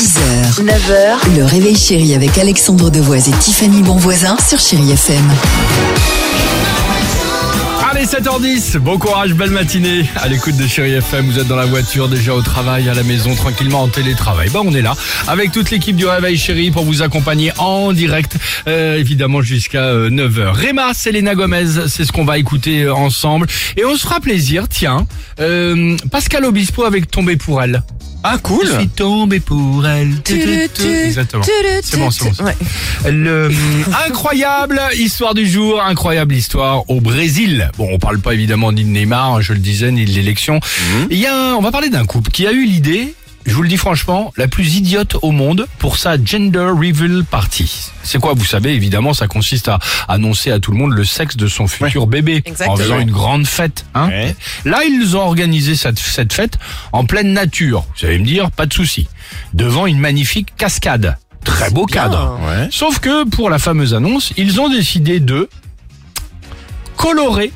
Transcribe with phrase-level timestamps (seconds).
[0.00, 5.22] 6h, 9h, le réveil chéri avec Alexandre Devoise et Tiffany Bonvoisin sur Chéri FM.
[7.90, 11.66] Allez 7h10, bon courage, belle matinée à l'écoute de Chéri FM, vous êtes dans la
[11.66, 14.48] voiture, déjà au travail, à la maison, tranquillement en télétravail.
[14.48, 14.96] Bon, on est là
[15.28, 18.38] avec toute l'équipe du Réveil Chéri pour vous accompagner en direct,
[18.68, 20.52] euh, évidemment jusqu'à 9h.
[20.52, 24.66] Réma, Selena Gomez, c'est ce qu'on va écouter euh, ensemble et on se fera plaisir,
[24.66, 25.06] tiens,
[25.40, 27.82] euh, Pascal Obispo avec Tombé pour elle.
[28.22, 30.20] Ah cool Je suis tombé pour elle.
[31.06, 31.42] Exactement.
[31.82, 32.50] C'est bon, c'est bon.
[33.10, 33.50] Le,
[34.06, 37.70] incroyable histoire du jour, incroyable histoire au Brésil.
[37.78, 40.60] Bon, on parle pas évidemment ni de Neymar, hein, je le disais, ni de l'élection.
[41.10, 43.14] Il y a un- on va parler d'un couple qui a eu l'idée,
[43.46, 47.90] je vous le dis franchement, la plus idiote au monde pour sa gender reveal party.
[48.02, 51.36] C'est quoi, vous savez, évidemment, ça consiste à annoncer à tout le monde le sexe
[51.36, 52.74] de son futur bébé Exactement.
[52.74, 53.86] en faisant une grande fête.
[53.94, 54.36] Hein Ouais.
[54.64, 56.58] Là, ils ont organisé cette, cette fête
[56.92, 57.84] en pleine nature.
[57.98, 59.08] Vous allez me dire, pas de souci.
[59.54, 61.16] Devant une magnifique cascade.
[61.44, 62.38] Très beau cadre.
[62.46, 62.68] Ouais.
[62.70, 65.48] Sauf que pour la fameuse annonce, ils ont décidé de
[66.96, 67.52] colorer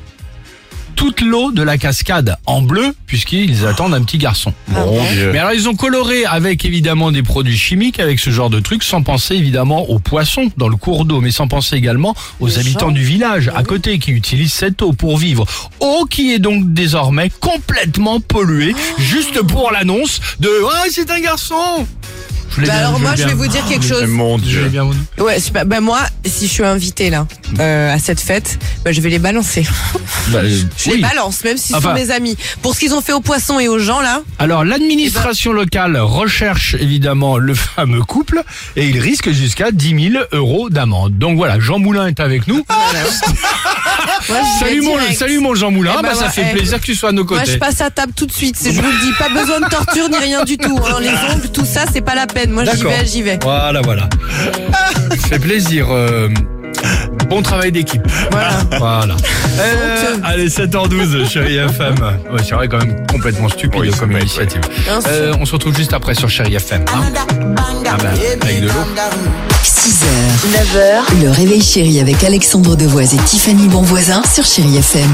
[1.05, 4.53] toute l'eau de la cascade en bleu puisqu'ils attendent un petit garçon.
[4.69, 5.29] Mon Dieu.
[5.31, 8.83] Mais alors ils ont coloré avec évidemment des produits chimiques, avec ce genre de trucs,
[8.83, 12.57] sans penser évidemment aux poissons dans le cours d'eau, mais sans penser également aux Les
[12.57, 12.91] habitants gens.
[12.93, 15.45] du village à côté qui utilisent cette eau pour vivre.
[15.79, 21.85] Eau qui est donc désormais complètement polluée, juste pour l'annonce de «Ah, c'est un garçon!»
[22.57, 24.05] Je Bah bien- alors l'ai moi je bien- vais vous dire quelque chose.
[24.07, 24.67] Mon Je Dieu.
[24.69, 24.97] bien vendu.
[25.17, 25.65] Ouais, super.
[25.65, 27.27] Bah moi, si je suis invitée là
[27.59, 29.65] euh, à cette fête, bah, je vais les balancer.
[30.29, 30.95] Bah, euh, Je oui.
[30.95, 32.35] les balance, même si ce Enfin- sont mes amis.
[32.63, 34.21] Pour ce qu'ils ont fait aux poissons et aux gens là.
[34.39, 38.41] Alors l'administration locale recherche évidemment le fameux couple
[38.75, 41.17] et il risque jusqu'à 10 000 euros d'amende.
[41.19, 42.65] Donc voilà, Jean Moulin est avec nous.
[44.29, 45.19] Moi, j'y vais Salut mon, direct.
[45.19, 46.55] salut mon Jean Moulin, Eh ben bah, ça ouais, fait eh.
[46.55, 47.51] plaisir que tu sois à nos Moi côtés.
[47.51, 48.57] je passe à table tout de suite.
[48.63, 50.79] Je vous le dis, pas besoin de torture ni rien du tout.
[50.83, 50.97] hein.
[50.99, 52.44] Les ongles, tout ça, c'est pas la peine.
[52.51, 53.39] Moi j'y vais, j'y vais.
[53.41, 54.09] Voilà, voilà.
[55.19, 55.87] Ça fait plaisir.
[55.91, 56.29] euh,
[57.29, 58.01] bon travail d'équipe.
[58.31, 58.49] Voilà.
[58.77, 59.15] Voilà.
[59.59, 61.95] Euh, allez, 7h12, chérie FM.
[62.31, 64.61] Ouais, c'est vrai, quand même complètement stupide Oui, comme initiative.
[64.83, 65.09] Bien sûr.
[65.11, 66.83] Euh, on se retrouve juste après sur chérie FM.
[66.93, 67.11] hein.
[67.87, 68.09] Ah bah,
[68.41, 68.73] avec de l'eau.
[69.63, 70.05] 6h,
[70.51, 75.09] 9h, le réveil chéri avec Alexandre Devoise et Tiffany Bonvoisin sur Chéri FM.